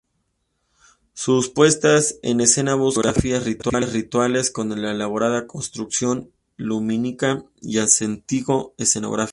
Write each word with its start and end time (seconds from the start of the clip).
Sus 1.13 1.49
puestas 1.49 2.15
en 2.23 2.41
escena 2.41 2.73
buscan 2.73 3.13
coreografías 3.13 3.45
rituales, 3.93 4.49
con 4.49 4.71
elaborada 4.71 5.45
construcción 5.45 6.31
lumínica 6.57 7.43
y 7.61 7.77
ascetismo 7.77 8.73
escenográfico. 8.79 9.29